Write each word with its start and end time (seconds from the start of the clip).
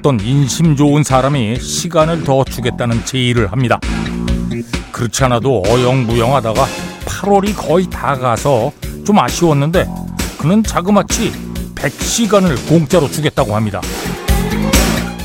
어떤 0.00 0.18
인심 0.20 0.76
좋은 0.76 1.02
사람이 1.04 1.60
시간을 1.60 2.24
더 2.24 2.42
주겠다는 2.42 3.04
제의를 3.04 3.52
합니다. 3.52 3.78
그렇지 4.92 5.24
않아도 5.24 5.62
어영부영하다가 5.66 6.66
8월이 7.04 7.54
거의 7.54 7.86
다 7.90 8.16
가서 8.16 8.72
좀 9.04 9.18
아쉬웠는데 9.18 9.86
그는 10.38 10.62
자그마치 10.62 11.30
100시간을 11.74 12.66
공짜로 12.66 13.10
주겠다고 13.10 13.54
합니다. 13.54 13.82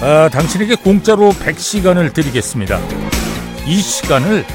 아, 0.02 0.28
당신에게 0.30 0.76
공짜로 0.76 1.32
100시간을 1.32 2.14
드리겠습니다. 2.14 2.78
이 3.66 3.80
시간을 3.80 4.46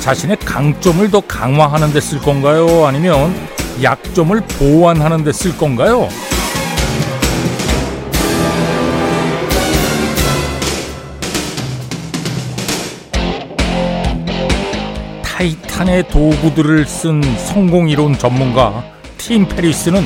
자신의 0.00 0.38
강점을 0.38 1.10
더 1.10 1.20
강화하는 1.20 1.92
데 1.92 2.00
쓸 2.00 2.18
건가요? 2.20 2.86
아니면 2.86 3.34
약점을 3.82 4.40
보완하는 4.58 5.22
데 5.22 5.32
쓸 5.34 5.54
건가요? 5.58 6.08
타이탄의 15.36 16.08
도구들을 16.08 16.86
쓴 16.86 17.22
성공 17.36 17.90
이론 17.90 18.16
전문가 18.16 18.82
팀 19.18 19.46
페리스는 19.46 20.02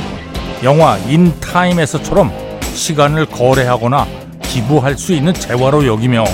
영화 0.65 0.99
인타임에서처럼 0.99 2.33
시간을 2.75 3.27
거래하거나 3.27 4.09
기부할 4.43 4.99
수 4.99 5.13
있는 5.13 5.33
재화로 5.33 5.87
여기며 5.87 6.25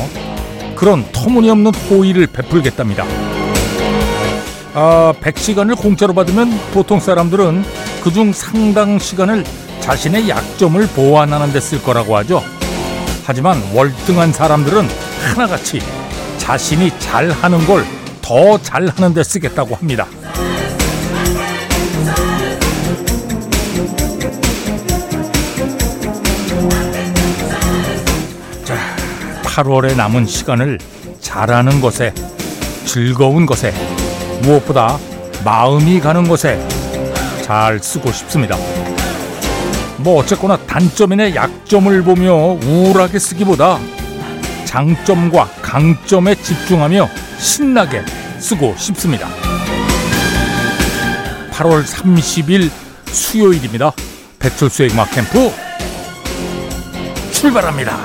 그런 0.75 1.05
터무니없는 1.13 1.75
호의를 1.75 2.29
베풀겠답니다. 2.29 3.05
아, 4.73 5.13
100시간을 5.21 5.77
공짜로 5.77 6.15
받으면 6.15 6.59
보통 6.73 6.99
사람들은 6.99 7.65
그중 8.03 8.33
상당 8.33 8.99
시간을 8.99 9.45
자신의 9.81 10.31
약점을 10.31 10.87
보완하는 10.89 11.53
데 11.53 11.61
쓸 11.61 11.83
거라고 11.83 12.17
하죠. 12.17 12.43
하지만 13.27 13.63
월등한 13.75 14.33
사람들은 14.33 14.89
하나같이 15.35 15.81
자신이 16.39 16.99
잘하는 16.99 17.67
걸 17.67 17.85
더 18.27 18.61
잘하는 18.61 19.15
데 19.15 19.23
쓰겠다고 19.23 19.77
합니다. 19.77 20.05
자, 28.65 28.77
8월에 29.45 29.95
남은 29.95 30.27
시간을 30.27 30.81
잘하는 31.21 31.81
것에 31.81 32.13
즐거운 32.85 33.47
것에 33.47 33.73
무엇보다 34.43 34.99
마음이 35.45 36.01
가는 36.01 36.27
것에 36.27 36.61
잘 37.43 37.79
쓰고 37.79 38.11
싶습니다. 38.11 38.57
뭐 39.99 40.19
어쨌거나 40.19 40.57
단점이나 40.67 41.33
약점을 41.33 42.03
보며 42.03 42.35
우울하게 42.35 43.21
쓰기보다 43.21 43.79
장점과 44.65 45.45
강점에 45.63 46.35
집중하며 46.35 47.09
신나게 47.39 48.03
쓰고 48.39 48.77
싶습니다. 48.77 49.29
8월 51.51 51.83
30일 51.83 52.71
수요일입니다. 53.07 53.93
배철수의 54.39 54.91
음악 54.93 55.11
캠프 55.11 55.51
출발합니다. 57.33 57.97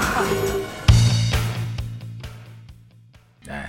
네, 3.48 3.64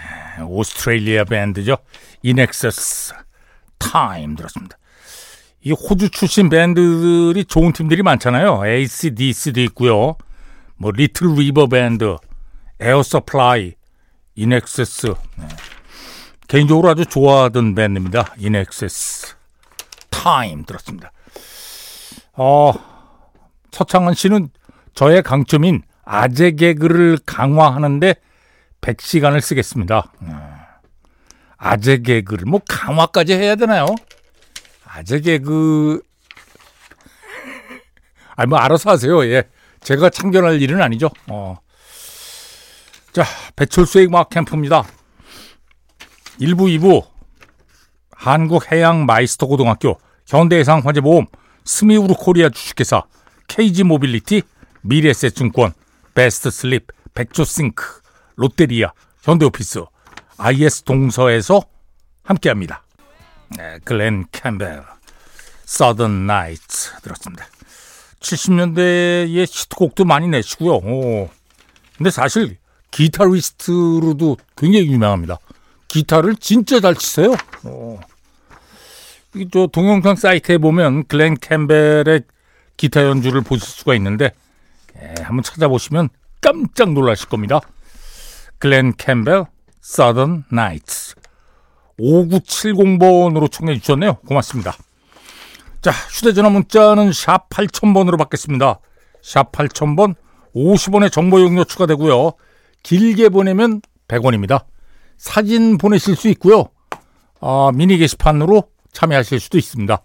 오스트레일리아 0.45 1.25
밴드죠. 1.25 1.79
인엑세스 2.23 3.15
타임 3.79 4.37
들었습니다. 4.37 4.79
이 5.65 5.73
호주 5.73 6.11
출신 6.11 6.49
밴드들이 6.49 7.45
좋은 7.45 7.73
팀들이 7.73 8.03
많잖아요. 8.03 8.67
ACDC도 8.67 9.61
있고요. 9.63 10.17
뭐 10.77 10.91
리틀 10.91 11.35
리버 11.35 11.69
밴드, 11.69 12.17
에어 12.81 13.03
서플라이, 13.03 13.75
인엑세스. 14.35 15.15
네. 15.37 15.47
개인적으로 16.53 16.91
아주 16.91 17.07
좋아하던 17.07 17.75
밴드입니다. 17.75 18.35
인엑세스 18.37 19.37
타임 20.11 20.67
들었습니다. 20.67 21.11
어, 22.35 22.75
서창은 23.71 24.13
씨는 24.13 24.51
저의 24.93 25.23
강점인 25.23 25.81
아재 26.05 26.51
개그를 26.51 27.21
강화하는데 27.25 28.17
100시간을 28.83 29.41
쓰겠습니다. 29.41 30.13
아재 31.57 32.03
개그를 32.03 32.45
뭐 32.45 32.61
강화까지 32.69 33.33
해야 33.33 33.57
되나요? 33.57 33.87
아재 34.85 35.21
개그 35.21 36.03
아니 38.37 38.51
뭐 38.51 38.59
알아서 38.59 38.91
하세요. 38.91 39.25
예. 39.25 39.45
제가 39.81 40.11
참견할 40.11 40.61
일은 40.61 40.83
아니죠. 40.83 41.09
어. 41.29 41.57
자, 43.15 43.25
배철수의 43.57 44.09
음악 44.09 44.29
캠프입니다. 44.29 44.85
1부, 46.43 46.79
2부 46.79 47.07
한국해양 48.11 49.07
마이스터 49.07 49.47
고등학교 49.47 49.99
현대해상 50.27 50.83
화재보험 50.85 51.27
스미우르 51.65 52.15
코리아 52.19 52.49
주식회사 52.49 53.05
KG 53.47 53.85
모빌리티 53.85 54.43
미래에셋증권 54.81 55.73
베스트 56.15 56.51
슬립 56.51 56.89
백조싱크 57.15 57.85
롯데리아 58.37 58.93
현대오피스 59.23 59.85
IS 60.39 60.83
동서에서 60.83 61.63
함께합니다. 62.25 62.83
네, 63.57 63.79
글렌 63.85 64.25
캠벨 64.33 64.83
서든 65.65 66.27
나이츠 66.27 67.03
들었습니다. 67.03 67.47
70년대의 68.19 69.47
히트곡도 69.47 70.05
많이 70.05 70.27
내시고요. 70.27 70.75
오. 70.75 71.31
근데 71.97 72.11
사실 72.11 72.57
기타리스트로도 72.91 74.39
굉장히 74.57 74.87
유명합니다. 74.87 75.39
기타를 75.93 76.37
진짜 76.37 76.81
잘 76.81 76.95
치세요. 76.95 77.37
어. 77.65 78.01
이저 79.35 79.69
동영상 79.71 80.17
사이트에 80.17 80.57
보면 80.57 81.05
글렌 81.07 81.37
캠벨의 81.37 82.23
기타 82.79 83.05
연주를 83.05 83.43
보실 83.43 83.69
수가 83.69 83.95
있는데 83.97 84.33
예, 84.97 85.15
한번 85.23 85.43
찾아보시면 85.43 86.09
깜짝 86.41 86.93
놀라실 86.93 87.29
겁니다. 87.29 87.61
글렌 88.59 88.95
캠벨 88.97 89.45
Southern 89.85 90.45
Nights 90.51 91.15
5970번으로 92.01 93.53
청해 93.53 93.79
주셨네요. 93.79 94.15
고맙습니다. 94.27 94.75
자, 95.83 95.91
휴대전화 95.91 96.49
문자는 96.49 97.13
샵 97.13 97.51
8000번으로 97.51 98.17
받겠습니다. 98.17 98.81
샵 99.21 99.53
8000번 99.53 100.15
50원의 100.55 101.13
정보 101.13 101.41
용료 101.43 101.65
추가되고요. 101.65 102.33
길게 102.83 103.29
보내면 103.29 103.83
100원입니다. 104.09 104.72
사진 105.23 105.79
보내실 105.79 106.17
수 106.17 106.27
있고요. 106.31 106.65
아, 107.41 107.71
미니 107.73 107.97
게시판으로 107.97 108.65
참여하실 108.91 109.39
수도 109.39 109.57
있습니다. 109.57 110.03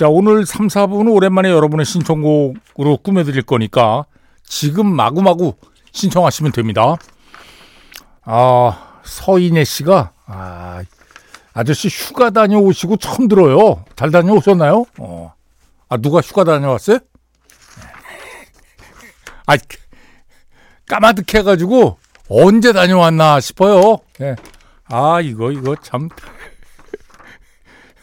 자, 0.00 0.08
오늘 0.08 0.44
3, 0.44 0.66
4분은 0.66 1.14
오랜만에 1.14 1.48
여러분의 1.48 1.86
신청곡으로 1.86 2.96
꾸며드릴 3.04 3.42
거니까 3.42 4.06
지금 4.42 4.92
마구마구 4.92 5.54
신청하시면 5.92 6.50
됩니다. 6.50 6.96
아, 8.22 8.98
서인혜 9.04 9.62
씨가, 9.62 10.12
아, 10.26 10.82
아저씨 11.52 11.86
휴가 11.86 12.30
다녀오시고 12.30 12.96
처음 12.96 13.28
들어요. 13.28 13.84
잘 13.94 14.10
다녀오셨나요? 14.10 14.86
어. 14.98 15.34
아, 15.88 15.96
누가 15.98 16.20
휴가 16.20 16.42
다녀왔어요? 16.42 16.98
아, 19.46 19.56
까마득해가지고 20.88 21.99
언제 22.30 22.72
다녀왔나 22.72 23.40
싶어요. 23.40 23.98
예. 24.20 24.36
아, 24.84 25.20
이거, 25.20 25.50
이거 25.50 25.74
참. 25.82 26.08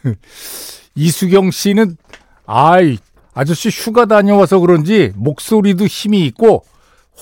이수경 0.95 1.51
씨는, 1.51 1.97
아이, 2.45 2.97
아저씨 3.33 3.69
휴가 3.69 4.05
다녀와서 4.05 4.59
그런지 4.59 5.13
목소리도 5.15 5.85
힘이 5.87 6.25
있고 6.25 6.65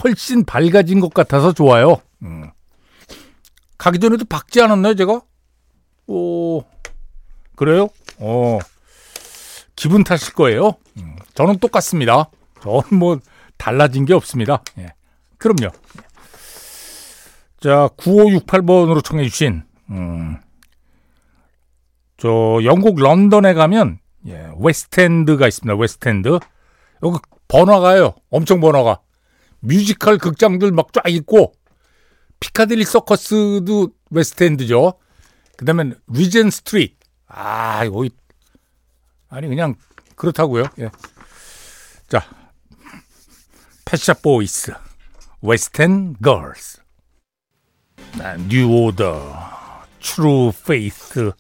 훨씬 0.04 0.46
밝아진 0.46 1.00
것 1.00 1.14
같아서 1.14 1.54
좋아요. 1.54 1.98
음. 2.24 2.50
가기 3.78 4.00
전에도 4.00 4.26
박지 4.26 4.62
않았나요, 4.62 4.96
제가? 4.96 5.22
오, 6.08 6.64
그래요? 7.56 7.90
어, 8.18 8.58
기분 9.76 10.04
탓일 10.04 10.34
거예요. 10.34 10.74
음. 10.98 11.16
저는 11.36 11.60
똑같습니다. 11.60 12.30
저는 12.64 12.84
뭐 12.98 13.20
달라진 13.58 14.06
게 14.06 14.14
없습니다. 14.16 14.64
예. 14.80 14.94
그럼요. 15.38 15.72
자, 17.66 17.90
9568번으로 17.98 19.04
청해 19.04 19.28
주신, 19.28 19.64
음, 19.90 20.38
저, 22.16 22.60
영국 22.64 23.00
런던에 23.00 23.56
가면, 23.56 23.98
예, 24.28 24.52
웨스트엔드가 24.60 25.48
있습니다. 25.48 25.76
웨스트엔드. 25.76 26.38
여기 27.02 27.18
번화가요. 27.48 28.14
엄청 28.30 28.62
번화가. 28.62 29.02
뮤지컬 29.62 30.20
극장들 30.20 30.74
막 30.74 30.94
쫙 30.94 31.10
있고, 31.10 31.54
피카딜리 32.40 32.86
서커스도 32.86 33.90
웨스트엔드죠. 34.12 34.94
그 35.58 35.66
다음에 35.66 35.94
리젠트 36.06 36.52
스트리트. 36.52 36.94
아, 37.26 37.84
이거, 37.84 38.08
아니, 39.28 39.48
그냥, 39.48 39.74
그렇다고요. 40.16 40.66
예. 40.82 40.92
자, 42.10 42.22
펫샵 43.86 44.22
보이스. 44.22 44.72
West 45.42 45.84
End 45.84 46.16
Girls 46.22 46.85
New 48.48 48.68
Order 48.68 49.46
True 50.02 50.54
Faith 50.66 51.32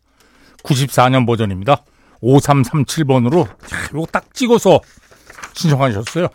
94년 0.63 1.25
버전입니다. 1.25 1.83
5337번으로 2.21 3.47
이거 3.91 4.05
딱 4.11 4.33
찍어서 4.33 4.79
신청하셨어요. 5.53 6.27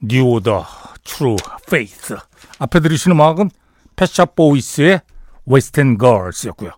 New 0.00 0.24
Order 0.24 0.66
True 1.04 1.36
Faith 1.70 2.16
앞에 2.58 2.80
들으시는 2.80 3.16
음악은 3.16 3.50
패샵 3.96 4.34
보이스의 4.34 5.00
웨스턴 5.46 5.98
걸스였고요. 5.98 6.72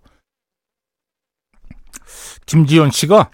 김지현 2.46 2.90
씨가 2.90 3.31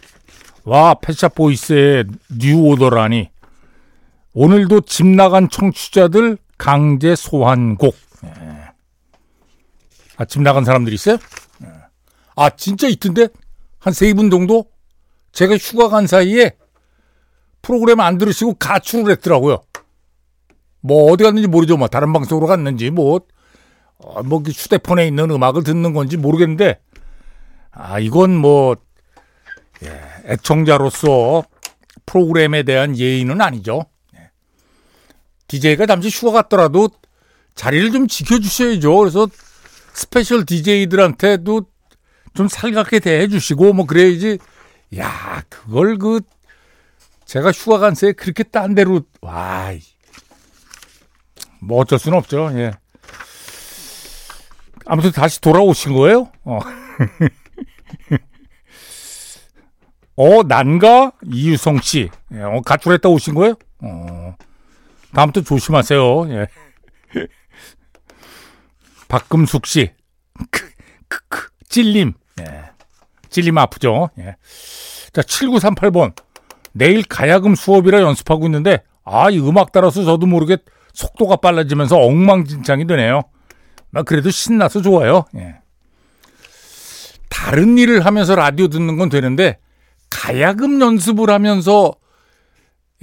와 0.65 0.95
Pet 0.95 1.12
Shop 1.12 1.35
Boys에 1.35 2.05
New 2.39 2.63
Order라니 2.69 3.31
오늘도 4.35 4.83
집 4.83 5.07
나간 5.07 5.51
청취자들 5.51 6.39
강제 6.57 7.15
소환곡. 7.15 7.97
네. 8.23 8.62
아, 10.23 10.25
집 10.25 10.41
나간 10.43 10.65
사람들 10.65 10.93
있어요? 10.93 11.17
네. 11.59 11.69
아, 12.37 12.49
진짜 12.51 12.87
있던데? 12.89 13.29
한 13.81 13.93
세 13.93 14.15
분 14.15 14.31
정도? 14.31 14.67
제가 15.33 15.57
휴가 15.57 15.89
간 15.89 16.07
사이에 16.07 16.53
프로그램 17.61 17.99
안 18.01 18.19
들으시고 18.19 18.55
가출을 18.55 19.11
했더라고요. 19.13 19.63
뭐, 20.81 21.11
어디 21.13 21.25
갔는지 21.25 21.49
모르죠. 21.49 21.77
뭐, 21.77 21.89
다른 21.89 22.13
방송으로 22.13 22.47
갔는지, 22.47 22.91
뭐, 22.91 23.21
어, 23.99 24.23
뭐, 24.23 24.43
그 24.43 24.51
휴대폰에 24.53 25.07
있는 25.07 25.31
음악을 25.31 25.65
듣는 25.65 25.93
건지 25.93 26.17
모르겠는데, 26.17 26.79
아, 27.73 27.99
이건 27.99 28.37
뭐, 28.37 28.77
예, 29.83 30.01
애청자로서 30.27 31.45
프로그램에 32.07 32.63
대한 32.63 32.97
예의는 32.97 33.41
아니죠. 33.41 33.87
DJ가 35.49 35.87
잠시 35.87 36.09
휴가 36.09 36.43
갔더라도 36.43 36.89
자리를 37.55 37.91
좀 37.93 38.07
지켜주셔야죠. 38.09 38.97
그래서 38.97 39.27
special 39.93 40.45
DJ들한테도 40.45 41.67
좀 42.35 42.49
살갑게 42.49 43.01
대해주시고 43.01 43.73
뭐 43.73 43.87
그래야지. 43.87 44.39
야 44.99 45.43
그걸 45.49 45.99
그 45.99 46.21
제가 47.25 47.53
휴가 47.53 47.79
간 47.79 47.95
새에 47.95 48.13
그렇게 48.13 48.43
딴 48.43 48.75
데로 48.75 49.03
와. 49.21 49.73
뭐 51.61 51.81
어쩔 51.81 51.99
수는 51.99 52.19
없죠. 52.19 52.51
예. 52.55 52.73
아무튼 54.87 55.13
다시 55.13 55.41
돌아오신 55.41 55.93
거예요? 55.95 56.31
어. 56.45 56.59
어, 60.17 60.43
난가? 60.43 61.13
이유성 61.33 61.81
씨. 61.81 62.11
예, 62.35 62.41
어, 62.41 62.61
가출했다 62.65 63.09
오신 63.09 63.35
거예요? 63.35 63.55
어. 63.81 64.37
다음부터 65.15 65.43
조심하세요. 65.43 66.31
예. 66.33 66.49
박금숙 69.23 69.67
씨. 69.67 69.91
크, 70.51 70.71
크, 71.09 71.19
크, 71.29 71.49
찔림. 71.69 72.15
예. 72.41 72.63
찔림 73.29 73.59
아프죠? 73.59 74.09
예. 74.19 74.37
자, 75.13 75.21
7938번. 75.21 76.15
내일 76.73 77.03
가야금 77.05 77.55
수업이라 77.55 78.01
연습하고 78.01 78.47
있는데, 78.47 78.83
아, 79.05 79.29
이 79.29 79.39
음악 79.39 79.71
따라서 79.73 80.03
저도 80.05 80.25
모르게 80.27 80.57
속도가 80.95 81.37
빨라지면서 81.37 81.99
엉망진창이 81.99 82.87
되네요. 82.87 83.21
막 83.91 84.07
그래도 84.07 84.31
신나서 84.31 84.81
좋아요. 84.81 85.27
예. 85.37 85.57
다른 87.29 87.77
일을 87.77 88.07
하면서 88.07 88.35
라디오 88.35 88.69
듣는 88.69 88.97
건 88.97 89.11
되는데, 89.11 89.59
가야금 90.09 90.81
연습을 90.81 91.29
하면서 91.29 91.93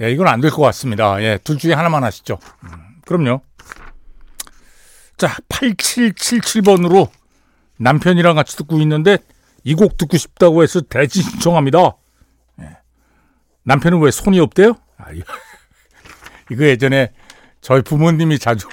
예, 0.02 0.10
이건 0.10 0.26
안 0.26 0.40
될 0.40 0.50
것 0.50 0.62
같습니다. 0.62 1.22
예, 1.22 1.38
둘 1.44 1.56
중에 1.58 1.72
하나만 1.72 2.02
하시죠. 2.02 2.38
음, 2.64 2.70
그럼요. 3.06 3.42
자, 5.20 5.36
8777번으로 5.50 7.10
남편이랑 7.76 8.34
같이 8.36 8.56
듣고 8.56 8.78
있는데 8.80 9.18
이 9.64 9.74
곡 9.74 9.98
듣고 9.98 10.16
싶다고 10.16 10.62
해서 10.62 10.80
대신 10.80 11.22
신청합니다. 11.22 11.94
예. 12.62 12.78
남편은 13.64 14.00
왜 14.00 14.10
손이 14.10 14.40
없대요? 14.40 14.76
아, 14.96 15.10
이거, 15.12 15.30
이거 16.50 16.64
예전에 16.64 17.12
저희 17.60 17.82
부모님이 17.82 18.38
자주 18.38 18.66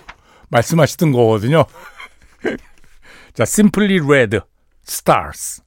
말씀하시던 0.47 1.11
거거든요. 1.11 1.65
자, 3.33 3.43
Simply 3.43 3.99
Red 3.99 4.39
Stars. 4.87 5.61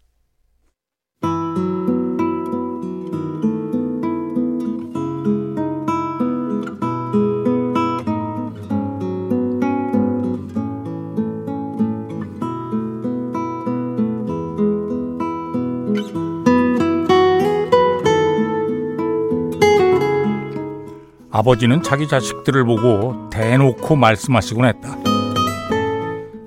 아버지는 21.40 21.82
자기 21.82 22.06
자식들을 22.06 22.64
보고 22.64 23.30
대놓고 23.30 23.96
말씀하시곤 23.96 24.66
했다. 24.66 24.94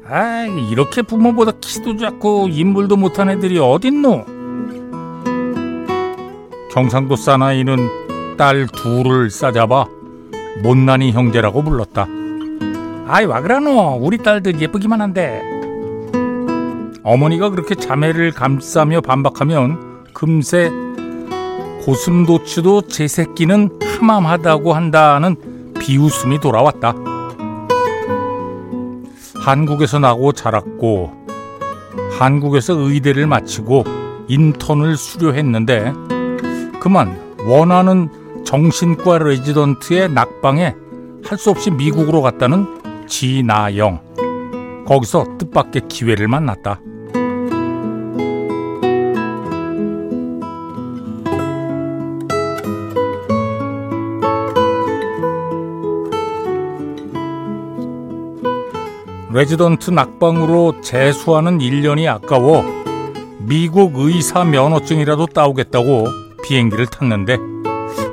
아, 0.06 0.46
이렇게 0.70 1.02
부모보다 1.02 1.54
키도 1.60 1.98
작고 1.98 2.50
인물도 2.50 2.98
못한 2.98 3.30
애들이 3.30 3.58
어딨노? 3.58 4.26
경상도 6.72 7.16
사나이는 7.16 8.38
딸 8.38 8.68
둘을 8.68 9.32
싸잡아 9.32 9.86
못난이 10.62 11.12
형제라고 11.12 11.64
불렀다. 11.64 12.06
아이 13.08 13.26
와 13.26 13.42
그러노? 13.42 13.98
우리 14.00 14.20
딸들 14.20 14.62
예쁘기만 14.62 15.02
한데. 15.02 15.42
어머니가 17.02 17.50
그렇게 17.50 17.74
자매를 17.74 18.32
감싸며 18.32 19.02
반박하면 19.02 20.04
금세 20.14 20.70
고슴도치도 21.84 22.84
제 22.84 23.08
새끼는 23.08 23.80
흠함하다고 24.04 24.74
한다는 24.74 25.38
비웃음이 25.80 26.40
돌아왔다. 26.42 26.94
한국에서 29.40 30.00
나고 30.00 30.34
자랐고 30.34 31.12
한국에서 32.20 32.74
의대를 32.74 33.28
마치고 33.28 33.86
인턴을 34.28 34.98
수료했는데 34.98 35.94
그만 36.82 37.18
원하는 37.48 38.10
정신과 38.46 39.20
레지던트의 39.20 40.12
낙방에 40.12 40.76
할 41.26 41.38
수 41.38 41.50
없이 41.50 41.72
미국으로 41.72 42.22
갔다는 42.22 43.08
지나영. 43.08 44.02
거기서 44.86 45.38
뜻밖의 45.40 45.84
기회를 45.88 46.28
만났다. 46.28 46.82
레지던트 59.34 59.90
낙방으로 59.90 60.82
재수하는 60.82 61.58
1년이 61.58 62.08
아까워 62.08 62.64
미국 63.40 63.98
의사 63.98 64.44
면허증이라도 64.44 65.26
따오겠다고 65.26 66.06
비행기를 66.44 66.86
탔는데 66.86 67.40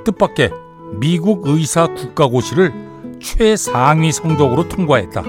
뜻밖의 0.05 0.51
미국 0.93 1.47
의사 1.47 1.89
국가고시를 1.89 2.73
최상위 3.21 4.13
성적으로 4.13 4.67
통과했다. 4.67 5.23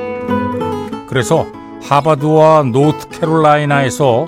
그래서 1.08 1.46
하버드와 1.84 2.64
노스캐롤라이나에서 2.72 4.28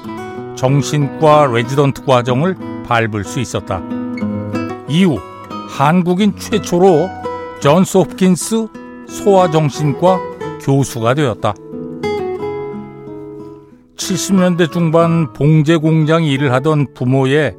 정신과 0.55 1.47
레지던트 1.53 2.03
과정을 2.03 2.57
밟을 2.85 3.23
수 3.23 3.39
있었다. 3.39 3.81
이후 4.89 5.17
한국인 5.69 6.35
최초로 6.37 7.09
존스 7.61 7.99
홉킨스 7.99 8.67
소아정신과 9.07 10.32
교수가 10.63 11.13
되었다. 11.13 11.53
70년대 13.97 14.71
중반 14.71 15.31
봉제 15.33 15.77
공장 15.77 16.23
일을 16.23 16.51
하던 16.53 16.93
부모의 16.93 17.55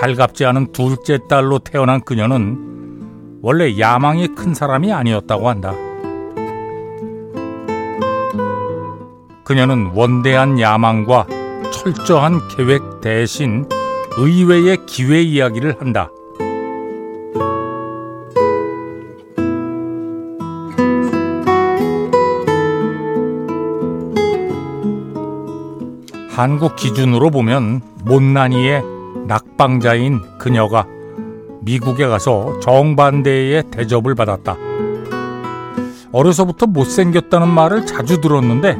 달갑지 0.00 0.44
않은 0.44 0.72
둘째 0.72 1.18
딸로 1.28 1.58
태어난 1.58 2.00
그녀는 2.00 3.38
원래 3.42 3.78
야망이 3.78 4.28
큰 4.34 4.54
사람이 4.54 4.92
아니었다고 4.92 5.48
한다. 5.48 5.74
그녀는 9.44 9.90
원대한 9.94 10.60
야망과 10.60 11.26
철저한 11.72 12.48
계획 12.48 13.00
대신 13.00 13.66
의외의 14.16 14.86
기회 14.86 15.22
이야기를 15.22 15.80
한다. 15.80 16.10
한국 26.40 26.74
기준으로 26.74 27.28
보면 27.28 27.82
못난이의 28.02 28.82
낙방자인 29.26 30.22
그녀가 30.38 30.86
미국에 31.60 32.06
가서 32.06 32.58
정반대의 32.60 33.64
대접을 33.70 34.14
받았다. 34.14 34.56
어려서부터 36.12 36.64
못생겼다는 36.64 37.46
말을 37.46 37.84
자주 37.84 38.22
들었는데 38.22 38.78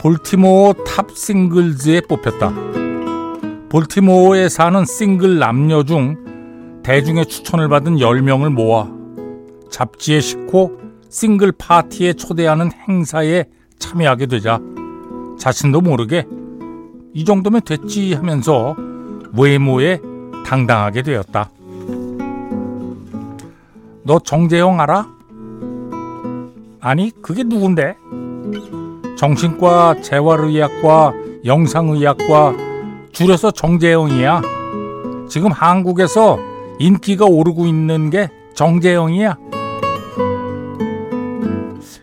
볼티모어 0.00 0.72
Top 0.84 1.12
Singles에 1.12 2.00
뽑혔다. 2.08 2.54
볼티모어에 3.68 4.48
사는 4.48 4.84
싱글 4.84 5.38
남녀 5.38 5.84
중 5.84 6.80
대중의 6.82 7.26
추천을 7.26 7.68
받은 7.68 7.98
10명을 7.98 8.48
모아 8.50 8.88
잡지에 9.70 10.18
싣고 10.18 10.72
싱글 11.08 11.52
파티에 11.52 12.14
초대하는 12.14 12.72
행사에 12.88 13.44
참여하게 13.78 14.26
되자 14.26 14.58
자신도 15.40 15.80
모르게 15.80 16.26
이 17.14 17.24
정도면 17.24 17.62
됐지 17.62 18.12
하면서 18.12 18.76
외모에 19.36 19.98
당당하게 20.44 21.02
되었다. 21.02 21.50
너 24.02 24.18
정재영 24.18 24.80
알아? 24.80 25.08
아니, 26.80 27.10
그게 27.22 27.42
누군데? 27.42 27.96
정신과 29.16 30.02
재활의학과 30.02 31.14
영상의학과 31.44 32.54
줄여서 33.12 33.50
정재영이야. 33.52 34.42
지금 35.28 35.52
한국에서 35.52 36.38
인기가 36.78 37.24
오르고 37.24 37.66
있는 37.66 38.10
게 38.10 38.28
정재영이야. 38.54 39.36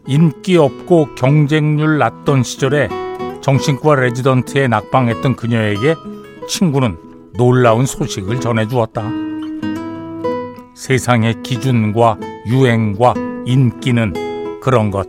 인기 0.07 0.57
없고 0.57 1.09
경쟁률 1.15 1.97
낮던 1.97 2.43
시절에 2.43 3.06
정신과 3.47 3.95
레지던트에 3.95 4.67
낙방했던 4.67 5.37
그녀에게 5.37 5.95
친구는 6.49 6.97
놀라운 7.37 7.85
소식을 7.85 8.41
전해주었다. 8.41 9.03
세상의 10.75 11.43
기준과 11.43 12.17
유행과 12.47 13.13
인기는 13.45 14.59
그런 14.59 14.91
것. 14.91 15.07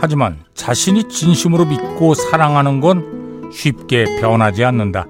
하지만 0.00 0.38
자신이 0.54 1.08
진심으로 1.08 1.64
믿고 1.64 2.14
사랑하는 2.14 2.78
건 2.78 3.50
쉽게 3.52 4.04
변하지 4.20 4.64
않는다. 4.64 5.06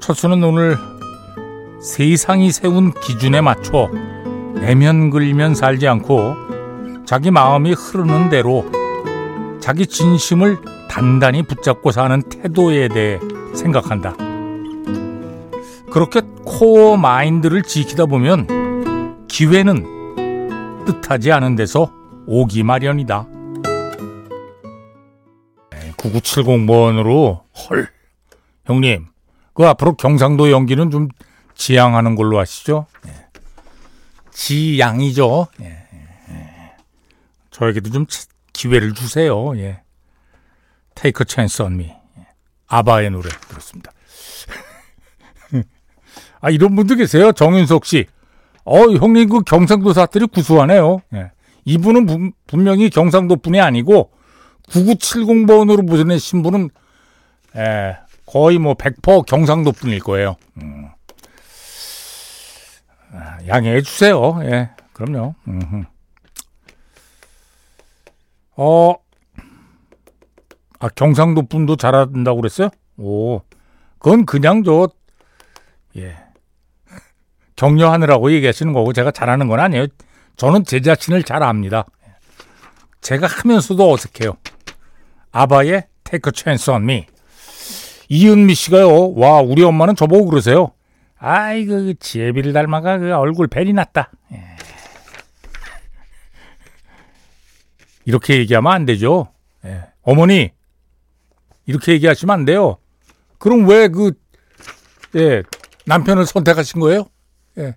철수는 0.00 0.44
오늘 0.44 0.76
세상이 1.80 2.52
세운 2.52 2.92
기준에 2.92 3.40
맞춰 3.40 3.88
내면 4.56 5.08
그리면 5.08 5.54
살지 5.54 5.88
않고 5.88 6.49
자기 7.10 7.32
마음이 7.32 7.72
흐르는 7.72 8.30
대로 8.30 8.64
자기 9.60 9.88
진심을 9.88 10.60
단단히 10.88 11.42
붙잡고 11.42 11.90
사는 11.90 12.22
태도에 12.22 12.86
대해 12.86 13.18
생각한다. 13.52 14.14
그렇게 15.90 16.20
코어 16.44 16.96
마인드를 16.96 17.64
지키다 17.64 18.06
보면 18.06 19.26
기회는 19.26 20.84
뜻하지 20.86 21.32
않은 21.32 21.56
데서 21.56 21.92
오기 22.28 22.62
마련이다. 22.62 23.26
9970번으로 25.96 27.40
헐 27.68 27.88
형님 28.66 29.08
그 29.54 29.66
앞으로 29.66 29.96
경상도 29.96 30.52
연기는 30.52 30.88
좀 30.92 31.08
지양하는 31.56 32.14
걸로 32.14 32.38
하시죠. 32.38 32.86
예. 33.08 33.26
지양이죠. 34.30 35.48
예, 35.60 35.64
예. 35.66 35.79
저에게도 37.60 37.90
좀 37.90 38.06
기회를 38.54 38.94
주세요. 38.94 39.54
예. 39.58 39.82
A 41.04 41.12
chance 41.28 41.62
on 41.64 41.74
me. 41.74 41.94
아바의 42.66 43.10
노래 43.10 43.28
들었습니다. 43.48 43.92
아, 46.40 46.50
이런 46.50 46.74
분도 46.74 46.94
계세요. 46.94 47.32
정윤석 47.32 47.84
씨. 47.84 48.06
어, 48.64 48.78
형님 48.78 49.28
그 49.28 49.42
경상도 49.42 49.92
사투리 49.92 50.26
구수하네요. 50.28 51.02
예. 51.14 51.32
이분은 51.66 52.06
부, 52.06 52.30
분명히 52.46 52.88
경상도 52.88 53.36
분이 53.36 53.60
아니고 53.60 54.10
9970번으로 54.68 55.86
보내신 55.86 56.42
분은 56.42 56.70
예, 57.56 57.98
거의 58.24 58.58
뭐 58.58 58.74
100% 58.74 59.26
경상도 59.26 59.72
분일 59.72 60.00
거예요. 60.00 60.36
음. 60.62 60.88
아, 63.12 63.38
양해해 63.48 63.82
주세요. 63.82 64.38
예, 64.44 64.70
그럼요. 64.92 65.34
음흠. 65.46 65.84
어, 68.62 68.94
아, 70.80 70.88
경상도 70.90 71.46
분도 71.46 71.76
잘한다고 71.76 72.42
그랬어요? 72.42 72.68
오, 72.98 73.40
그건 73.98 74.26
그냥 74.26 74.62
저, 74.64 74.90
예. 75.96 76.14
격려하느라고 77.56 78.30
얘기하시는 78.32 78.70
거고 78.74 78.92
제가 78.92 79.12
잘하는 79.12 79.48
건 79.48 79.60
아니에요. 79.60 79.86
저는 80.36 80.64
제 80.64 80.82
자신을 80.82 81.22
잘 81.22 81.42
압니다. 81.42 81.86
제가 83.00 83.26
하면서도 83.26 83.92
어색해요. 83.92 84.36
아바의 85.32 85.86
Take 86.04 86.28
a 86.28 86.32
Chance 86.34 86.72
on 86.72 86.82
Me. 86.82 87.06
이은미 88.10 88.54
씨가요. 88.54 89.14
와 89.14 89.40
우리 89.40 89.62
엄마는 89.62 89.96
저보고 89.96 90.26
그러세요. 90.26 90.72
아이고 91.18 91.72
그 91.72 91.94
지혜비를 91.98 92.52
닮아가 92.52 92.98
그 92.98 93.14
얼굴 93.14 93.46
벨이 93.46 93.72
났다. 93.72 94.10
예. 94.32 94.49
이렇게 98.04 98.38
얘기하면 98.38 98.72
안 98.72 98.86
되죠. 98.86 99.32
예. 99.64 99.84
어머니 100.02 100.50
이렇게 101.66 101.92
얘기하시면 101.92 102.34
안 102.34 102.44
돼요. 102.44 102.78
그럼 103.38 103.68
왜그 103.68 104.12
예, 105.16 105.42
남편을 105.86 106.26
선택하신 106.26 106.80
거예요? 106.80 107.06
예. 107.58 107.76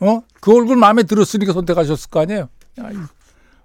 어? 0.00 0.20
그 0.40 0.54
얼굴 0.54 0.76
마음에 0.76 1.02
들었으니까 1.04 1.52
선택하셨을 1.52 2.10
거 2.10 2.20
아니에요? 2.20 2.48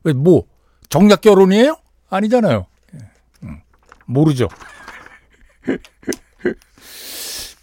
왜, 0.04 0.14
뭐, 0.14 0.44
정략 0.90 1.22
결혼이에요? 1.22 1.78
아니잖아요. 2.10 2.66
예. 2.96 3.00
음, 3.44 3.62
모르죠. 4.06 4.48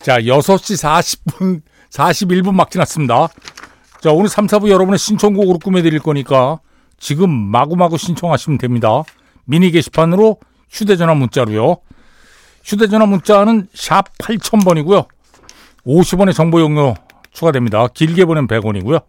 자, 0.00 0.18
6시 0.18 1.24
40분, 1.26 1.62
41분 1.90 2.54
막 2.54 2.70
지났습니다. 2.70 3.28
자, 4.00 4.12
오늘 4.12 4.28
3, 4.28 4.46
4부 4.46 4.68
여러분의 4.68 4.98
신청곡으로 4.98 5.58
꾸며드릴 5.58 6.00
거니까 6.00 6.60
지금 7.06 7.30
마구마구 7.30 7.98
신청하시면 7.98 8.58
됩니다. 8.58 9.04
미니 9.44 9.70
게시판으로 9.70 10.40
휴대전화 10.68 11.14
문자로요. 11.14 11.76
휴대전화 12.64 13.06
문자는 13.06 13.68
샵 13.72 14.12
8000번이고요. 14.18 15.06
50원의 15.86 16.34
정보 16.34 16.58
용료 16.58 16.96
추가됩니다. 17.30 17.86
길게 17.86 18.24
보낸 18.24 18.48
100원이고요. 18.48 19.04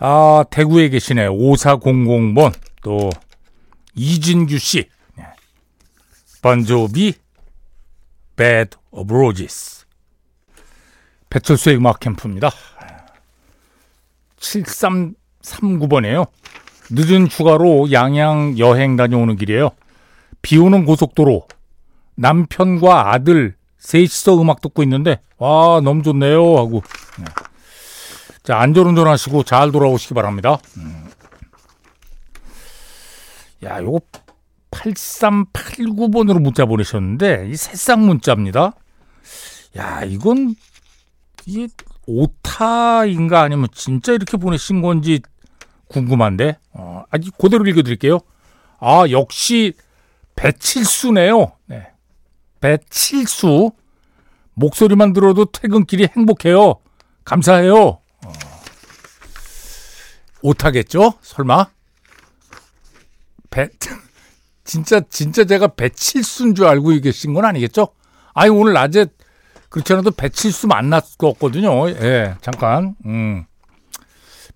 아, 0.00 0.44
대구에 0.50 0.88
계시네. 0.88 1.28
5400번. 1.28 2.52
또, 2.82 3.10
이진규 3.94 4.58
씨. 4.58 4.88
번조비, 6.42 7.14
Bed 8.34 8.70
of 8.90 9.14
Roses. 9.14 9.86
배철수의 11.28 11.76
음악 11.76 12.00
캠프입니다. 12.00 12.50
7339번이에요. 15.42 16.26
늦은 16.90 17.26
휴가로 17.28 17.92
양양 17.92 18.58
여행 18.58 18.96
다녀오는 18.96 19.36
길이에요. 19.36 19.70
비 20.42 20.58
오는 20.58 20.84
고속도로. 20.84 21.46
남편과 22.20 23.12
아들 23.12 23.54
셋이서 23.78 24.40
음악 24.40 24.60
듣고 24.60 24.82
있는데 24.82 25.20
와 25.38 25.80
너무 25.82 26.02
좋네요 26.02 26.58
하고 26.58 26.82
네. 27.18 27.24
자 28.42 28.58
안전운전 28.58 29.08
하시고 29.08 29.42
잘 29.42 29.72
돌아오시기 29.72 30.14
바랍니다 30.14 30.58
음. 30.76 31.06
야 33.64 33.80
요거 33.80 34.00
8389번으로 34.70 36.40
문자 36.40 36.66
보내셨는데 36.66 37.48
이 37.50 37.56
새싹 37.56 38.00
문자입니다 38.00 38.74
야 39.78 40.04
이건 40.04 40.54
이게 41.46 41.68
오타인가 42.10 43.42
아니면 43.42 43.68
진짜 43.72 44.12
이렇게 44.12 44.36
보내신 44.36 44.82
건지 44.82 45.20
궁금한데 45.88 46.58
어, 46.72 47.04
아직 47.10 47.36
그대로 47.38 47.66
읽어드릴게요 47.66 48.20
아 48.78 49.04
역시 49.10 49.74
배칠수네요 50.36 51.52
네. 51.66 51.86
배칠수 52.60 53.72
목소리만 54.60 55.12
들어도 55.12 55.46
퇴근길이 55.46 56.08
행복해요. 56.16 56.76
감사해요. 57.24 57.76
어. 57.78 58.32
오타겠죠? 60.42 61.14
설마? 61.22 61.70
배 63.50 63.68
진짜 64.64 65.00
진짜 65.10 65.44
제가 65.44 65.68
배칠수인 65.68 66.54
줄 66.54 66.66
알고 66.66 66.90
계신 67.00 67.34
건 67.34 67.44
아니겠죠? 67.44 67.88
아니 68.34 68.50
오늘 68.50 68.74
낮에 68.74 69.06
그렇지 69.70 69.92
않아도 69.94 70.10
배칠수 70.10 70.66
만났었거든요. 70.66 71.88
예, 71.90 72.34
잠깐. 72.42 72.96
음. 73.06 73.46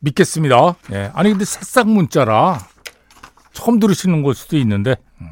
믿겠습니다. 0.01 0.75
예. 0.93 1.11
아니 1.15 1.31
근데 1.31 1.45
새싹 1.45 1.89
문자라 1.89 2.59
처음 3.53 3.79
들으시는 3.79 4.23
걸 4.23 4.35
수도 4.35 4.59
있는데 4.59 4.97
음. 5.21 5.31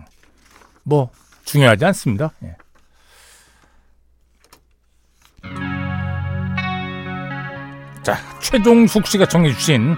뭐 0.85 1.11
중요하지 1.45 1.85
않습니다. 1.85 2.33
예. 2.45 2.57
자, 8.03 8.17
최종숙 8.41 9.07
씨가 9.07 9.27
청해주신 9.27 9.97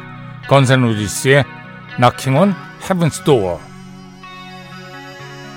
건센로지스의 0.49 1.45
Knocking 1.97 2.39
on 2.39 2.55
Heaven's 2.81 3.25
Door 3.25 3.61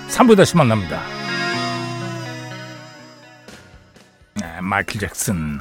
3부 0.09 0.37
다시 0.37 0.55
만납니다. 0.55 1.16
마이클 4.67 4.99
잭슨 4.99 5.59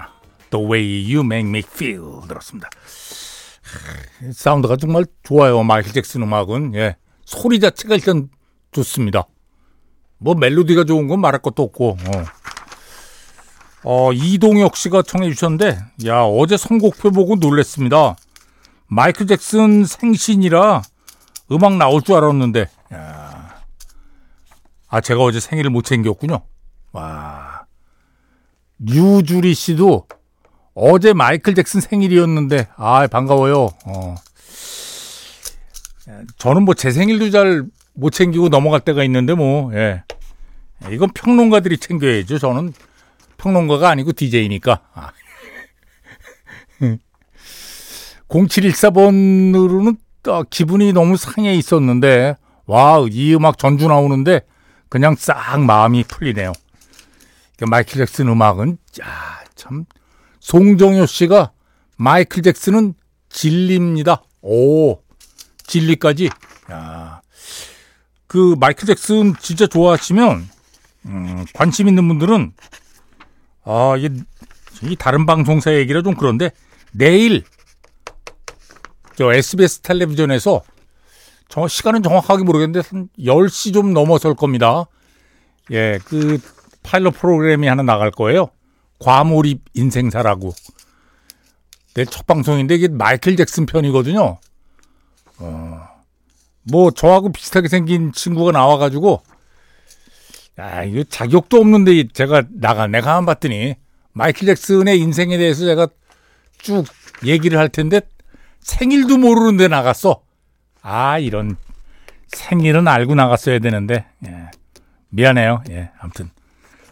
The 0.51 0.67
Way 0.67 1.15
You 1.15 1.21
Make 1.25 1.49
Me 1.49 1.61
Feel 1.61 2.27
들었습니다. 2.27 2.69
사운드가 4.33 4.77
정말 4.77 5.07
좋아요. 5.23 5.63
마이클 5.63 5.93
잭슨 5.93 6.23
음악은 6.23 6.75
예. 6.75 6.97
소리 7.25 7.61
자체가 7.61 7.95
일단 7.95 8.29
좋습니다. 8.73 9.27
뭐 10.19 10.35
멜로디가 10.35 10.85
좋은 10.85 11.09
건 11.09 11.21
말할 11.21 11.41
것도 11.41 11.63
없고. 11.63 11.91
어. 11.91 12.25
어, 13.85 14.13
이동혁 14.13 14.77
씨가 14.77 15.03
청해 15.03 15.29
주셨는데 15.31 15.79
야 16.07 16.23
어제 16.23 16.57
선곡표 16.57 17.13
보고 17.13 17.37
놀랬습니다. 17.37 18.17
마이클 18.89 19.27
잭슨 19.27 19.85
생신이라 19.85 20.83
음악 21.53 21.77
나올 21.77 22.03
줄 22.03 22.17
알았는데 22.17 22.69
야. 22.95 23.63
아 24.89 25.01
제가 25.01 25.23
어제 25.23 25.39
생일을 25.39 25.71
못 25.71 25.85
챙겼군요. 25.85 26.41
와 26.93 27.56
류주리 28.79 29.55
씨도 29.55 30.07
어제 30.75 31.13
마이클 31.13 31.55
잭슨 31.55 31.81
생일이었는데 31.81 32.69
아 32.77 33.07
반가워요. 33.07 33.69
어. 33.87 34.15
저는 36.39 36.65
뭐 36.65 36.75
제 36.75 36.91
생일도 36.91 37.31
잘 37.31 37.69
못 37.99 38.11
챙기고 38.11 38.51
넘어갈 38.51 38.81
때가 38.81 39.03
있는데 39.05 39.33
뭐 39.35 39.73
예. 39.75 40.03
이건 40.91 41.09
평론가들이 41.15 41.79
챙겨야죠. 41.79 42.39
저는 42.39 42.75
평론가가 43.39 43.89
아니고 43.89 44.13
DJ니까. 44.13 44.81
아. 44.93 45.13
0714번으로는 48.29 49.97
기분이 50.51 50.93
너무 50.93 51.17
상해 51.17 51.55
있었는데 51.55 52.35
와, 52.67 53.03
이 53.11 53.35
음악 53.35 53.59
전주 53.59 53.89
나오는데 53.89 54.41
그냥 54.89 55.15
싹 55.17 55.61
마음이 55.61 56.05
풀리네요. 56.05 56.53
마이클 57.65 57.99
잭슨 57.99 58.29
음악은 58.29 58.79
야, 59.03 59.45
참 59.55 59.87
송정효 60.41 61.07
씨가 61.07 61.53
마이클 61.97 62.43
잭슨은 62.43 62.95
진리입니다. 63.29 64.23
오, 64.43 65.01
진리까지. 65.67 66.31
야. 66.71 67.21
그 68.27 68.55
마이클 68.59 68.87
잭슨 68.87 69.35
진짜 69.41 69.67
좋아하시면 69.67 70.49
음, 71.07 71.45
관심 71.55 71.89
있는 71.89 72.07
분들은 72.09 72.53
아, 73.65 73.95
이게 73.97 74.11
이 74.83 74.97
다른 74.97 75.27
방송사 75.27 75.75
얘기라 75.75 76.03
좀 76.03 76.15
그런데 76.15 76.51
내일 76.93 77.45
저 79.17 79.33
SBS 79.33 79.81
텔레비전에서 79.81 80.63
저 81.49 81.69
시간은 81.69 82.03
정확하게 82.03 82.45
모르겠는데 82.45 82.87
한 82.91 83.09
10시 83.19 83.73
좀 83.73 83.93
넘어설 83.93 84.35
겁니다. 84.35 84.87
예, 85.71 85.99
그 86.05 86.39
파일럿 86.87 87.15
프로그램이 87.15 87.67
하나 87.67 87.83
나갈 87.83 88.11
거예요. 88.13 88.49
과몰입 89.01 89.63
인생사라고. 89.75 90.55
내일 91.95 92.07
첫 92.07 92.27
방송인데 92.27 92.77
이게 92.77 92.89
마이클 92.89 93.37
잭슨 93.37 93.67
편이거든요. 93.67 94.39
어, 95.39 95.89
뭐 96.63 96.91
저하고 96.93 97.33
비슷하게 97.33 97.69
생긴 97.69 98.13
친구가 98.13 98.53
나와가지고 98.53 99.23
야, 100.61 100.85
이거 100.85 101.03
자격도 101.05 101.59
없는데 101.59 102.09
제가 102.09 102.45
나가 102.51 102.87
내가 102.87 103.17
안 103.17 103.27
봤더니 103.27 103.75
마이클 104.13 104.47
잭슨의 104.47 104.99
인생에 105.01 105.37
대해서 105.37 105.65
제가 105.65 105.89
쭉 106.59 106.85
얘기를 107.25 107.59
할 107.59 107.69
텐데 107.69 108.01
생일도 108.61 109.19
모르는데 109.19 109.69
나갔어. 109.69 110.23
아, 110.83 111.19
이런 111.19 111.57
생일은 112.29 112.89
알고 112.89 113.15
나갔어야 113.15 113.59
되는데. 113.59 114.07
예. 114.27 114.51
미안해요. 115.09 115.63
예. 115.71 115.91
아무튼 115.99 116.31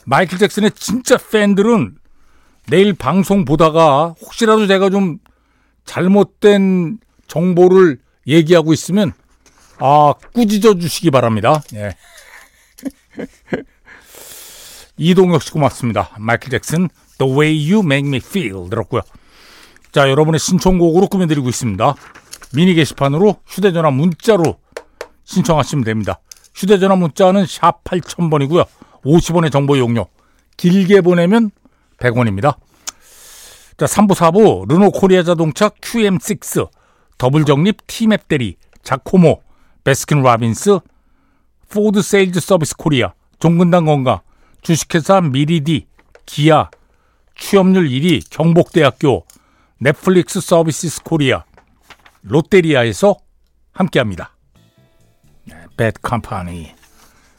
마이클 0.04 0.38
잭슨의 0.38 0.72
진짜 0.72 1.16
팬들은 1.16 1.96
내일 2.68 2.94
방송 2.94 3.44
보다가 3.44 4.14
혹시라도 4.20 4.66
제가 4.66 4.90
좀 4.90 5.18
잘못된 5.84 6.98
정보를 7.26 7.98
얘기하고 8.26 8.72
있으면 8.72 9.12
아, 9.78 10.14
꾸짖어 10.34 10.74
주시기 10.74 11.10
바랍니다. 11.10 11.62
예. 11.74 11.96
이동혁 14.96 15.42
씨 15.42 15.50
고맙습니다. 15.50 16.10
마이클 16.18 16.50
잭슨 16.50 16.88
The 17.18 17.32
Way 17.32 17.72
You 17.72 17.84
Make 17.84 18.08
Me 18.08 18.18
Feel 18.18 18.70
들었고요. 18.70 19.02
자, 19.92 20.08
여러분의 20.08 20.38
신청곡으로 20.38 21.08
꾸며드리고 21.08 21.48
있습니다. 21.48 21.94
미니 22.54 22.74
게시판으로 22.74 23.36
휴대전화 23.46 23.90
문자로 23.90 24.58
신청하시면 25.24 25.84
됩니다. 25.84 26.20
휴대전화 26.54 26.96
문자는 26.96 27.46
샵 27.46 27.82
8000번이고요. 27.84 28.66
50원의 29.04 29.52
정보 29.52 29.78
용료. 29.78 30.06
길게 30.56 31.00
보내면 31.00 31.50
100원입니다. 31.98 32.56
자, 33.76 33.86
3부, 33.86 34.14
4부, 34.14 34.68
르노 34.70 34.92
코리아 34.92 35.22
자동차 35.22 35.68
QM6, 35.68 36.68
더블 37.18 37.44
정립 37.44 37.86
티맵 37.86 38.28
대리, 38.28 38.56
자코모, 38.82 39.42
베스킨 39.82 40.22
라빈스, 40.22 40.78
포드 41.68 42.02
세일즈 42.02 42.40
서비스 42.40 42.76
코리아, 42.76 43.12
종근당 43.40 43.86
건강, 43.86 44.20
주식회사 44.62 45.20
미리디, 45.20 45.86
기아, 46.24 46.70
취업률 47.36 47.88
1위 47.88 48.22
경복대학교, 48.30 49.26
넷플릭스 49.78 50.40
서비스 50.40 51.02
코리아, 51.02 51.44
롯데리아에서 52.22 53.16
함께합니다. 53.72 54.36
Bad 55.76 55.98
Company, 56.06 56.74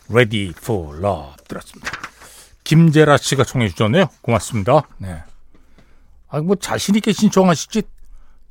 Ready 0.09 0.53
for 0.55 0.97
Love 0.97 1.35
들었습니다. 1.47 1.91
김재라 2.63 3.17
씨가 3.17 3.43
청해 3.43 3.69
주셨네요. 3.69 4.07
고맙습니다. 4.21 4.87
네. 4.97 5.23
아, 6.29 6.41
뭐 6.41 6.55
자신 6.55 6.95
있게 6.95 7.11
신청하실지 7.13 7.83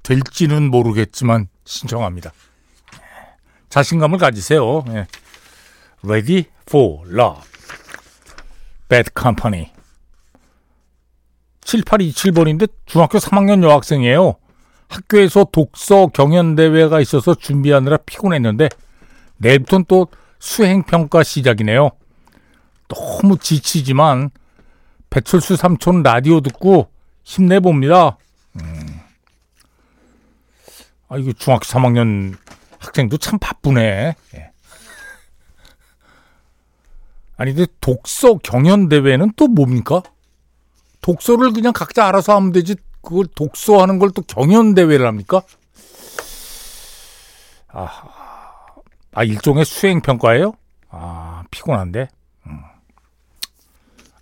될지는 0.02 0.70
모르겠지만 0.70 1.48
신청합니다. 1.64 2.32
자신감을 3.68 4.18
가지세요. 4.18 4.84
네. 4.86 5.06
Ready 6.04 6.44
for 6.68 7.08
Love, 7.08 7.42
Bad 8.88 9.10
Company. 9.18 9.72
7827번인데 11.62 12.70
중학교 12.86 13.18
3학년 13.18 13.62
여학생이에요. 13.64 14.36
학교에서 14.88 15.46
독서 15.50 16.06
경연대회가 16.08 17.00
있어서 17.00 17.34
준비하느라 17.34 17.96
피곤했는데 17.98 18.68
내일부터는 19.38 19.86
또 19.88 20.08
수행평가 20.48 21.22
시작이네요. 21.22 21.90
너무 22.88 23.38
지치지만 23.38 24.30
배철수 25.08 25.56
삼촌 25.56 26.02
라디오 26.02 26.42
듣고 26.42 26.88
힘내봅니다. 27.24 28.18
음. 28.60 29.00
아, 31.08 31.16
이거 31.16 31.32
중학교 31.32 31.64
3학년 31.64 32.36
학생도 32.78 33.16
참 33.16 33.38
바쁘네. 33.38 34.14
예. 34.34 34.50
아니, 37.38 37.54
근데 37.54 37.70
독서 37.80 38.34
경연대회는 38.34 39.32
또 39.36 39.48
뭡니까? 39.48 40.02
독서를 41.00 41.52
그냥 41.54 41.72
각자 41.72 42.06
알아서 42.06 42.36
하면 42.36 42.52
되지, 42.52 42.76
그걸 43.00 43.26
독서하는 43.34 43.98
걸 43.98 44.10
또 44.10 44.20
경연대회를 44.22 45.06
합니까? 45.06 45.40
아, 47.68 47.88
아 49.14 49.22
일종의 49.22 49.64
수행 49.64 50.00
평가예요? 50.00 50.54
아, 50.90 51.44
피곤한데. 51.50 52.08
음. 52.46 52.60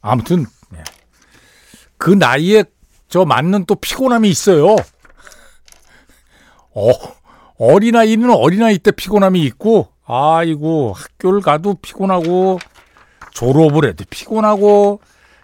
아무튼, 0.03 0.47
예. 0.75 0.85
그 1.97 2.11
나이에 2.11 2.65
저 3.09 3.25
맞는 3.25 3.65
또 3.67 3.75
피곤함이 3.75 4.29
있어요. 4.29 4.77
어, 6.75 6.91
어린아이는 7.59 8.31
어린아이 8.31 8.79
때 8.79 8.91
피곤함이 8.91 9.41
있고, 9.45 9.89
아이고, 10.05 10.93
학교를 10.93 11.41
가도 11.41 11.75
피곤하고, 11.75 12.59
졸업을 13.33 13.89
해도 13.89 14.05
피곤하고, 14.09 15.01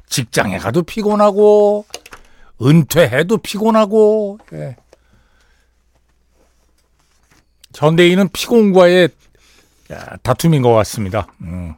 직장에 0.08 0.58
가도 0.58 0.82
피곤하고, 0.82 1.86
은퇴해도 2.60 3.38
피곤하고, 3.38 4.38
예. 4.52 4.76
현대인은 7.74 8.30
피곤과의 8.30 9.10
다툼인 10.22 10.62
것 10.62 10.72
같습니다. 10.74 11.26
음. 11.40 11.74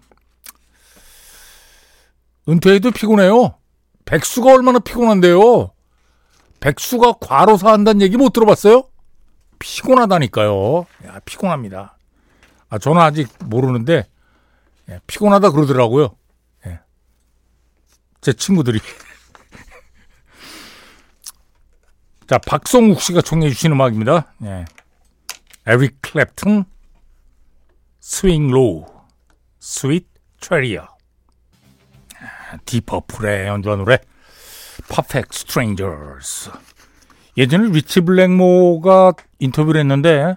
은퇴해도 2.49 2.90
피곤해요. 2.90 3.55
백수가 4.05 4.53
얼마나 4.53 4.81
피곤한데요. 4.81 5.70
백수가 6.59 7.14
과로사 7.20 7.73
한다는 7.73 8.03
얘기 8.03 8.16
못 8.16 8.33
들어봤어요? 8.33 8.85
피곤하다니까요. 9.59 10.87
야, 11.07 11.20
피곤합니다. 11.25 11.96
아, 12.68 12.79
저는 12.79 13.01
아직 13.01 13.29
모르는데, 13.44 14.07
예, 14.88 15.01
피곤하다 15.07 15.51
그러더라고요. 15.51 16.16
예. 16.66 16.81
제 18.20 18.33
친구들이. 18.33 18.81
자, 22.27 22.38
박성욱 22.38 23.01
씨가 23.01 23.23
청해 23.23 23.49
주신 23.49 23.73
음악입니다. 23.73 24.33
예. 24.42 24.64
에릭 25.66 26.01
클랩튼, 26.03 26.64
Swing 28.12 28.51
Low, 28.51 28.87
Sweet 29.61 30.05
Chariot. 30.40 30.88
Deep 32.64 32.94
Purple이 32.94 33.47
연주한 33.46 33.79
노래, 33.79 33.99
Perfect 34.88 35.38
Strangers. 35.38 36.51
예전에 37.37 37.68
리치 37.70 38.01
블랙모가 38.01 39.12
인터뷰를 39.38 39.81
했는데 39.83 40.35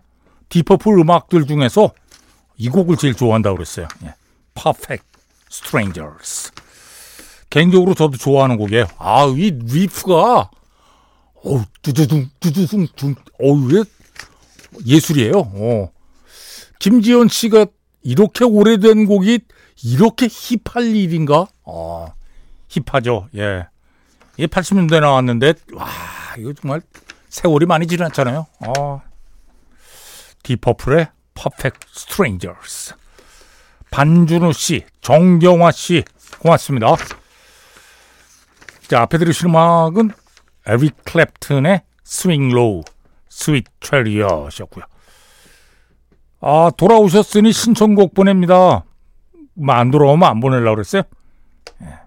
Deep 0.50 0.70
Purple 0.70 1.00
음악들 1.00 1.48
중에서 1.48 1.92
이 2.58 2.70
곡을 2.70 2.96
제일 2.96 3.16
좋아한다고 3.16 3.56
그랬어요. 3.56 3.88
예. 4.04 4.14
Perfect 4.54 5.08
Strangers. 5.52 6.52
개인적으로 7.50 7.96
저도 7.96 8.18
좋아하는 8.18 8.58
곡이에요. 8.58 8.86
아, 9.00 9.26
이 9.36 9.50
riff가 9.50 10.52
어우, 11.44 11.64
두두둥 11.82 12.30
두두둥 12.40 12.88
둥. 12.96 13.16
어우, 13.42 13.68
왜 13.74 13.84
예술이에요. 14.86 15.40
어. 15.40 15.93
김지현 16.80 17.30
씨가 17.30 17.66
이렇게 18.02 18.44
오래된 18.46 19.06
곡이 19.06 19.40
이렇게 19.84 20.28
힙할 20.28 20.96
일인가? 20.96 21.48
어, 21.64 22.14
힙하죠. 22.70 23.30
예. 23.36 23.68
이게 24.38 24.48
80년대 24.48 25.00
나왔는데 25.00 25.54
와, 25.74 25.88
이거 26.38 26.54
정말 26.54 26.82
세월이 27.30 27.66
많이 27.66 27.88
지났잖아요. 27.88 28.48
어. 28.68 29.02
디퍼플의 30.44 31.08
Perfect 31.34 31.88
Strangers. 31.96 32.94
반준우 33.92 34.54
씨, 34.54 34.84
정경화 35.02 35.72
씨, 35.72 36.04
고맙습니다. 36.40 36.96
자, 38.88 39.02
앞에 39.02 39.18
들으신 39.18 39.50
음악은 39.50 40.12
에릭 40.66 41.04
클랩튼의 41.06 41.82
Swing 42.04 42.50
Low, 42.50 42.82
Sweet 43.30 43.66
Chariot이었고요. 43.80 44.86
아, 46.46 46.70
돌아오셨으니 46.76 47.54
신청곡 47.54 48.14
보냅니다. 48.14 48.84
뭐 49.54 49.76
안 49.76 49.92
돌아오면 49.92 50.28
안 50.30 50.40
보내려고 50.42 50.76
그랬어요? 50.76 51.04
예. 51.82 52.00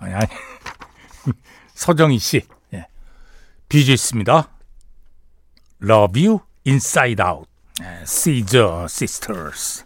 아니, 0.00 0.14
아니. 0.14 0.26
서정희 1.74 2.18
씨, 2.18 2.42
예. 2.74 2.86
비지스입니다. 3.68 4.48
Love 5.82 6.26
You 6.26 6.40
Inside 6.66 7.22
Out. 7.24 7.48
Scissor 8.06 8.86
Sisters. 8.86 9.84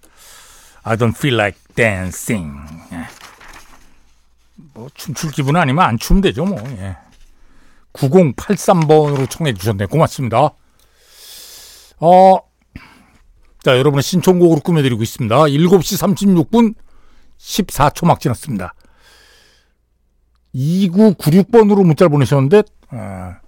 I 0.84 0.96
don't 0.96 1.16
feel 1.16 1.34
like 1.38 1.58
dancing. 1.74 2.56
예. 2.92 3.06
뭐 4.72 4.88
춤출 4.94 5.32
기분 5.32 5.56
아니면 5.56 5.84
안 5.84 5.98
추면 5.98 6.22
되죠 6.22 6.44
뭐. 6.46 6.58
예. 6.78 6.96
9083번으로 7.92 9.28
청해 9.28 9.52
주셨네. 9.52 9.86
고맙습니다. 9.86 10.50
어, 11.98 12.49
자 13.62 13.76
여러분의 13.76 14.02
신청곡으로 14.02 14.60
꾸며드리고 14.60 15.02
있습니다. 15.02 15.36
7시 15.36 16.48
36분 16.50 16.74
14초 17.38 18.06
막 18.06 18.20
지났습니다. 18.20 18.74
2996번으로 20.54 21.84
문자를 21.84 22.10
보내셨는데 22.10 22.62
아, 22.90 23.38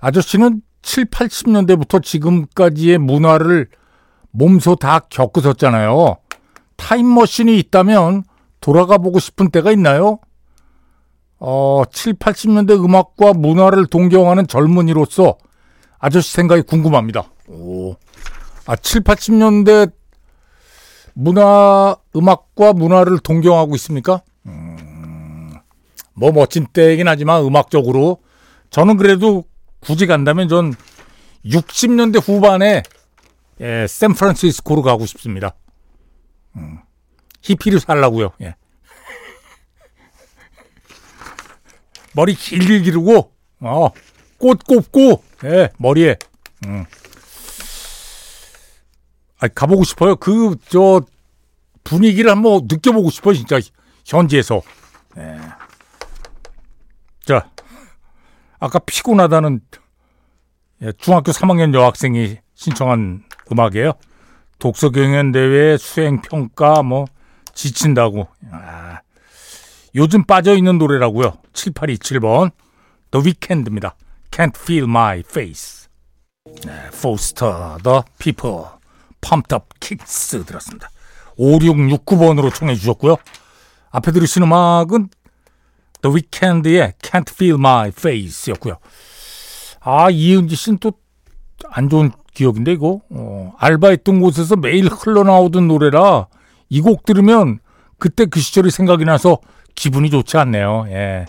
아저씨는 0.00 0.62
7, 0.82 1.06
80년대부터 1.06 2.02
지금까지의 2.02 2.98
문화를 2.98 3.68
몸소 4.30 4.76
다 4.76 5.00
겪으셨잖아요. 5.10 6.16
타임머신이 6.76 7.56
있다면 7.58 8.24
돌아가 8.60 8.98
보고 8.98 9.18
싶은 9.18 9.50
때가 9.50 9.70
있나요? 9.72 10.18
어, 11.38 11.82
7, 11.90 12.14
80년대 12.14 12.82
음악과 12.82 13.34
문화를 13.34 13.86
동경하는 13.86 14.46
젊은이로서 14.46 15.36
아저씨 15.98 16.32
생각이 16.32 16.62
궁금합니다. 16.62 17.24
오. 17.48 17.94
아, 18.72 18.76
7, 18.76 19.02
80년대 19.02 19.92
문화, 21.12 21.94
음악과 22.16 22.72
문화를 22.72 23.18
동경하고 23.18 23.74
있습니까? 23.74 24.22
음, 24.46 25.52
뭐 26.14 26.32
멋진 26.32 26.66
때이긴 26.72 27.06
하지만 27.06 27.44
음악적으로 27.44 28.22
저는 28.70 28.96
그래도 28.96 29.44
굳이 29.80 30.06
간다면 30.06 30.48
전 30.48 30.72
60년대 31.44 32.26
후반에 32.26 32.82
예, 33.60 33.86
샌프란시스코로 33.86 34.80
가고 34.80 35.04
싶습니다. 35.04 35.54
음, 36.56 36.78
히피를 37.42 37.78
살라고요. 37.78 38.30
예. 38.40 38.54
머리 42.16 42.34
길게 42.34 42.80
기르고 42.80 43.32
어, 43.60 43.90
꽃 44.38 44.64
꼽고 44.64 45.22
예, 45.44 45.68
머리에 45.76 46.16
음. 46.64 46.86
아, 49.42 49.48
가보고 49.48 49.84
싶어요. 49.84 50.16
그 50.16 50.56
저 50.68 51.02
분위기를 51.84 52.30
한번 52.30 52.62
느껴보고 52.70 53.10
싶어요. 53.10 53.34
진짜 53.34 53.58
현지에서. 54.06 54.62
예. 55.18 55.38
자, 57.24 57.50
아까 58.58 58.78
피곤하다는 58.78 59.60
예, 60.82 60.92
중학교 60.98 61.32
3학년 61.32 61.74
여학생이 61.74 62.38
신청한 62.54 63.24
음악이에요. 63.50 63.92
독서 64.58 64.90
경연 64.90 65.32
대회 65.32 65.76
수행 65.76 66.20
평가 66.22 66.82
뭐 66.82 67.06
지친다고. 67.54 68.28
아, 68.50 69.00
요즘 69.94 70.24
빠져 70.24 70.56
있는 70.56 70.78
노래라고요. 70.78 71.38
7827번 71.52 72.50
The 73.10 73.24
Weeknd입니다. 73.24 73.94
Can't 74.30 74.56
Feel 74.56 74.84
My 74.84 75.20
Face. 75.20 75.88
네, 76.64 76.72
Foster 76.88 77.76
the 77.82 78.02
People 78.18 78.64
Up 79.52 79.64
Kicks 79.80 80.44
들었습니다. 80.44 80.90
5669번으로 81.38 82.54
청해 82.54 82.74
주셨고요. 82.76 83.16
앞에 83.90 84.12
들으신 84.12 84.42
음악은 84.42 85.08
The 86.02 86.14
Weeknd의 86.14 86.94
Can't 87.00 87.30
Feel 87.30 87.54
My 87.54 87.88
Face였고요. 87.88 88.78
아 89.80 90.10
이은지 90.10 90.56
씨는 90.56 90.78
또 90.78 90.92
안 91.70 91.88
좋은 91.88 92.10
기억인데 92.34 92.72
이거 92.72 93.02
어, 93.10 93.54
알바했던 93.58 94.20
곳에서 94.20 94.56
매일 94.56 94.86
흘러나오던 94.88 95.68
노래라 95.68 96.26
이 96.68 96.80
곡 96.80 97.04
들으면 97.04 97.60
그때 97.98 98.24
그 98.24 98.40
시절이 98.40 98.72
생각이 98.72 99.04
나서 99.04 99.38
기분이 99.76 100.10
좋지 100.10 100.36
않네요. 100.38 100.86
예. 100.88 101.26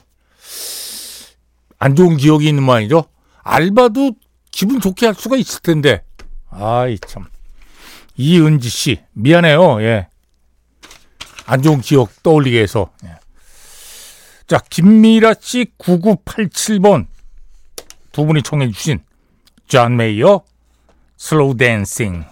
안 1.77 1.95
좋은 1.95 2.17
기억이 2.17 2.47
있는 2.47 2.63
모양이죠. 2.63 3.03
알바도 3.43 4.13
기분 4.51 4.79
좋게 4.81 5.05
할 5.05 5.13
수가 5.13 5.35
있을 5.37 5.61
텐데. 5.61 6.03
아이 6.49 6.97
참. 6.99 7.25
이은지 8.15 8.69
씨 8.69 9.03
미안해요. 9.13 9.81
예. 9.81 10.07
안 11.45 11.61
좋은 11.61 11.81
기억 11.81 12.23
떠올리게 12.23 12.61
해서. 12.61 12.91
예. 13.05 13.15
자, 14.47 14.59
김미라 14.69 15.35
씨 15.39 15.65
9987번 15.77 17.07
두 18.11 18.25
분이 18.25 18.43
청해 18.43 18.71
주신 18.71 19.03
존 19.67 19.95
메이어 19.97 20.43
Dancing 21.57 22.25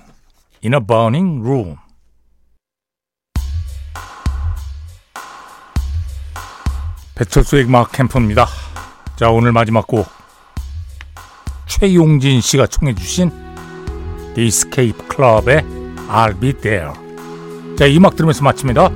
in 0.63 0.73
a 0.73 0.79
Burning 0.79 1.41
Room. 1.41 1.77
배철수의 7.15 7.65
음악 7.65 7.91
캠프입니다. 7.91 8.47
자, 9.15 9.29
오늘 9.29 9.51
마지막 9.51 9.87
곡 9.87 10.07
최용진 11.67 12.41
씨가 12.41 12.67
청해 12.67 12.95
주신 12.95 13.40
Escape 14.37 14.97
Club의 15.13 15.63
I'll 16.09 16.39
Be 16.39 16.53
There. 16.53 16.91
자, 17.77 17.85
이 17.85 17.97
음악 17.97 18.15
들으면서 18.15 18.43
마칩니다. 18.43 18.89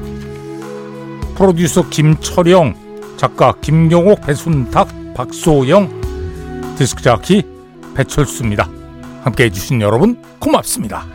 프로듀서 1.35 1.89
김철영, 1.89 3.15
작가 3.17 3.53
김경옥, 3.59 4.21
배순탁, 4.25 4.87
박소영, 5.15 6.75
디스크 6.77 7.01
자키 7.01 7.43
배철수입니다. 7.95 8.69
함께 9.23 9.45
해주신 9.45 9.81
여러분 9.81 10.21
고맙습니다. 10.39 11.05